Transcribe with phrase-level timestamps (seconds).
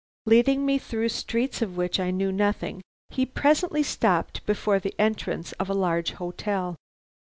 [0.25, 5.51] Leading me through streets of which I knew nothing, he presently stopped before the entrance
[5.61, 6.75] of a large hotel.